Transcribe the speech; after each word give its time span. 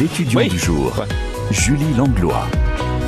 L'étudiant 0.00 0.40
Oui. 0.40 0.48
du 0.48 0.58
jour. 0.58 1.04
Julie 1.50 1.94
Langlois. 1.96 2.46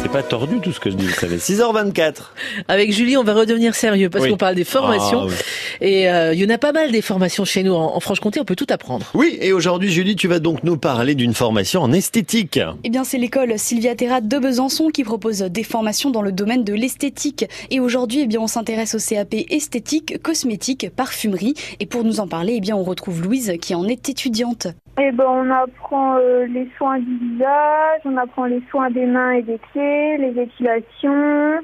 C'est 0.03 0.11
pas 0.13 0.23
tordu 0.23 0.61
tout 0.61 0.71
ce 0.73 0.79
que 0.79 0.91
je 0.91 0.95
dis, 0.97 1.07
vous 1.07 1.15
savez. 1.15 1.39
6h24. 1.39 2.33
Avec 2.69 2.93
Julie, 2.93 3.17
on 3.17 3.25
va 3.25 3.35
redevenir 3.35 3.75
sérieux 3.75 4.09
parce 4.09 4.25
Oui. 4.25 4.31
qu'on 4.31 4.37
parle 4.37 4.55
des 4.55 4.63
formations. 4.65 5.23
Ah, 5.23 5.27
oui. 5.27 5.35
Et 5.81 6.09
euh, 6.09 6.33
il 6.33 6.41
y 6.41 6.45
en 6.47 6.51
a 6.55 6.59
pas 6.59 6.71
mal 6.73 6.93
des 6.93 7.03
formations 7.03 7.45
chez 7.45 7.63
nous 7.65 7.73
en, 7.75 7.97
en 7.97 8.01
Franche-Comté. 8.01 8.39
On 8.41 8.45
peut 8.45 8.55
tout 8.55 8.67
apprendre. 8.71 9.07
Oui, 9.15 9.37
et 9.41 9.53
aujourd'hui, 9.53 9.91
Julie, 9.91 10.15
tu 10.15 10.29
vas 10.29 10.39
donc 10.39 10.63
nous 10.63 10.77
parler 10.77 11.15
d'une 11.17 11.35
formation 11.35 11.81
en 11.83 11.93
esthétique. 11.93 12.61
Eh 12.85 12.91
bien, 12.91 13.03
c'est 13.03 13.19
l'école 13.19 13.59
Sylvia 13.59 13.97
Terra 13.97 14.21
de 14.21 14.39
Besançon 14.39 14.89
qui 14.91 15.03
propose 15.03 15.39
des 15.41 15.65
formations 15.65 16.11
dans 16.11 16.23
le 16.23 16.31
domaine 16.31 16.63
de 16.63 16.75
l'esthétique. 16.75 17.47
Et 17.71 17.81
aujourd'hui, 17.81 18.21
eh 18.23 18.27
bien, 18.27 18.41
on 18.41 18.47
s'intéresse 18.47 18.95
au 18.95 18.99
CAP 18.99 19.35
esthétique, 19.51 20.23
cosmétique, 20.23 20.89
parfumerie. 20.95 21.55
Et 21.81 21.87
pour 21.87 22.05
nous 22.05 22.21
en 22.21 22.29
parler, 22.29 22.55
eh 22.59 22.61
bien, 22.61 22.77
on 22.77 22.85
retrouve 22.85 23.23
Louise 23.23 23.55
qui 23.61 23.75
en 23.75 23.89
est 23.89 24.09
étudiante. 24.09 24.69
Eh 24.99 25.13
ben, 25.13 25.27
on 25.29 25.51
apprend 25.51 26.17
euh, 26.17 26.47
les 26.47 26.71
soins 26.79 26.99
du 26.99 27.19
visage, 27.19 28.01
on 28.07 28.17
apprend 28.17 28.47
les 28.47 28.63
soins 28.71 28.91
des 28.91 29.05
mains 29.05 29.33
et 29.33 29.43
des 29.43 29.59
pieds, 29.73 30.17
les 30.17 30.41
épilations, 30.41 31.63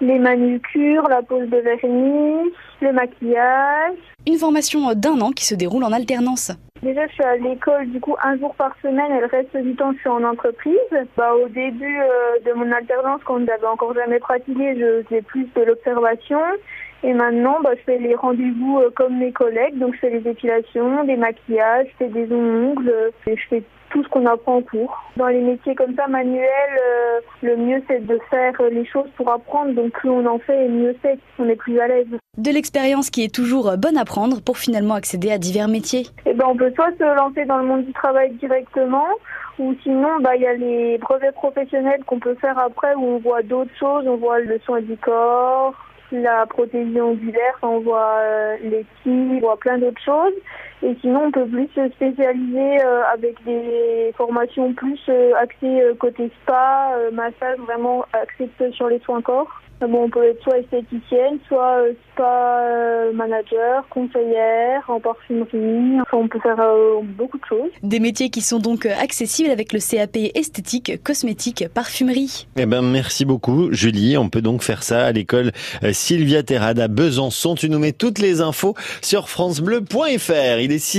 les 0.00 0.18
manucures, 0.18 1.06
la 1.08 1.20
pose 1.22 1.50
de 1.50 1.58
vernis, 1.58 2.50
le 2.80 2.92
maquillage. 2.92 3.98
Une 4.26 4.38
formation 4.38 4.94
d'un 4.94 5.20
an 5.20 5.32
qui 5.32 5.44
se 5.44 5.54
déroule 5.54 5.84
en 5.84 5.92
alternance. 5.92 6.52
Déjà, 6.82 7.06
je 7.06 7.12
suis 7.12 7.22
à 7.22 7.36
l'école 7.36 7.86
du 7.90 8.00
coup 8.00 8.16
un 8.24 8.36
jour 8.38 8.54
par 8.56 8.74
semaine 8.82 9.12
et 9.12 9.20
le 9.20 9.26
reste 9.26 9.56
du 9.56 9.76
temps, 9.76 9.92
je 9.92 9.98
suis 9.98 10.08
en 10.08 10.24
entreprise. 10.24 10.76
Bah, 11.16 11.32
au 11.34 11.48
début 11.48 12.00
euh, 12.00 12.40
de 12.44 12.52
mon 12.54 12.72
alternance, 12.72 13.20
quand 13.24 13.38
je 13.38 13.44
n'avais 13.44 13.66
encore 13.66 13.94
jamais 13.94 14.18
pratiqué, 14.18 14.74
je 14.76 15.04
faisais 15.04 15.22
plus 15.22 15.46
de 15.54 15.62
l'observation. 15.62 16.40
Et 17.04 17.14
maintenant, 17.14 17.56
bah, 17.62 17.70
je 17.76 17.82
fais 17.82 17.98
les 17.98 18.14
rendez-vous 18.14 18.78
euh, 18.78 18.90
comme 18.94 19.18
mes 19.18 19.32
collègues. 19.32 19.78
Donc, 19.78 19.94
je 19.94 20.00
fais 20.00 20.10
les 20.10 20.28
épilations, 20.28 21.04
des 21.04 21.16
maquillages, 21.16 21.88
je 21.92 22.04
fais 22.04 22.08
des 22.08 22.32
ongles, 22.32 22.88
euh, 22.88 23.10
et 23.26 23.36
je 23.36 23.48
fais 23.48 23.62
tout 23.90 24.02
ce 24.04 24.08
qu'on 24.08 24.24
apprend 24.26 24.56
en 24.56 24.62
cours. 24.62 24.96
Dans 25.16 25.26
les 25.26 25.40
métiers 25.40 25.74
comme 25.74 25.94
ça, 25.96 26.06
manuels, 26.06 26.46
euh, 26.46 27.20
le 27.42 27.56
mieux 27.56 27.82
c'est 27.88 28.06
de 28.06 28.18
faire 28.30 28.52
les 28.70 28.86
choses 28.86 29.08
pour 29.16 29.30
apprendre. 29.30 29.72
Donc, 29.74 29.92
plus 29.92 30.08
on 30.10 30.24
en 30.26 30.38
fait, 30.38 30.68
mieux 30.68 30.94
c'est. 31.02 31.18
On 31.38 31.48
est 31.48 31.56
plus 31.56 31.78
à 31.80 31.88
l'aise. 31.88 32.06
De 32.38 32.50
l'expérience 32.50 33.10
qui 33.10 33.24
est 33.24 33.34
toujours 33.34 33.76
bonne 33.76 33.98
à 33.98 34.04
prendre 34.04 34.40
pour 34.40 34.56
finalement 34.56 34.94
accéder 34.94 35.30
à 35.30 35.38
divers 35.38 35.68
métiers. 35.68 36.06
Eh 36.24 36.32
ben, 36.32 36.46
on 36.48 36.56
peut 36.56 36.71
soit 36.74 36.92
se 36.98 37.16
lancer 37.16 37.44
dans 37.44 37.58
le 37.58 37.64
monde 37.64 37.84
du 37.84 37.92
travail 37.92 38.32
directement, 38.34 39.08
ou 39.58 39.74
sinon, 39.82 40.20
bah, 40.20 40.36
il 40.36 40.42
y 40.42 40.46
a 40.46 40.54
les 40.54 40.98
brevets 40.98 41.34
professionnels 41.34 42.04
qu'on 42.04 42.18
peut 42.18 42.36
faire 42.36 42.58
après, 42.58 42.94
où 42.94 43.04
on 43.04 43.18
voit 43.18 43.42
d'autres 43.42 43.76
choses. 43.78 44.06
On 44.06 44.16
voit 44.16 44.40
le 44.40 44.58
soin 44.60 44.80
du 44.80 44.96
corps, 44.96 45.74
la 46.10 46.46
prothésie 46.46 47.00
ongulaire, 47.00 47.54
enfin, 47.60 47.74
on 47.74 47.80
voit 47.80 48.16
euh, 48.20 48.56
les 48.62 48.84
skis, 49.00 49.10
on 49.10 49.40
voit 49.40 49.56
plein 49.56 49.78
d'autres 49.78 50.02
choses. 50.02 50.34
Et 50.82 50.96
sinon, 51.00 51.26
on 51.26 51.30
peut 51.30 51.46
plus 51.46 51.68
se 51.74 51.88
spécialiser 51.90 52.84
euh, 52.84 53.02
avec 53.12 53.42
des 53.44 54.12
formations 54.16 54.72
plus 54.72 54.98
euh, 55.08 55.32
axées 55.40 55.80
euh, 55.80 55.94
côté 55.94 56.30
spa, 56.42 56.90
massage, 57.12 57.58
vraiment 57.58 58.04
axées 58.12 58.50
sur 58.72 58.88
les 58.88 58.98
soins 59.00 59.22
corps. 59.22 59.62
Euh, 59.82 59.86
Bon, 59.92 60.04
on 60.04 60.08
peut 60.08 60.24
être 60.24 60.42
soit 60.42 60.58
esthéticienne, 60.58 61.38
soit 61.48 61.82
euh, 61.82 61.92
spa 62.12 62.60
euh, 62.62 63.12
manager, 63.12 63.86
conseillère 63.90 64.82
en 64.88 65.00
parfumerie. 65.00 66.00
Enfin, 66.00 66.16
on 66.16 66.28
peut 66.28 66.40
faire 66.40 66.58
euh, 66.60 67.00
beaucoup 67.02 67.38
de 67.38 67.44
choses. 67.44 67.70
Des 67.82 68.00
métiers 68.00 68.30
qui 68.30 68.40
sont 68.40 68.58
donc 68.58 68.86
accessibles 68.86 69.50
avec 69.50 69.72
le 69.72 69.80
CAP 69.80 70.16
esthétique, 70.34 71.02
cosmétique, 71.02 71.66
parfumerie. 71.74 72.46
Eh 72.56 72.64
ben, 72.66 72.82
merci 72.82 73.24
beaucoup, 73.24 73.72
Julie. 73.72 74.16
On 74.16 74.28
peut 74.28 74.40
donc 74.40 74.62
faire 74.62 74.82
ça 74.82 75.04
à 75.04 75.12
l'école 75.12 75.52
Sylvia 75.92 76.42
Terrade 76.42 76.78
à 76.78 76.88
Besançon. 76.88 77.54
Tu 77.54 77.68
nous 77.68 77.78
mets 77.78 77.92
toutes 77.92 78.18
les 78.18 78.40
infos 78.40 78.74
sur 79.02 79.28
francebleu.fr. 79.28 80.60
Il 80.60 80.72
est 80.72 80.78
6 80.78 80.82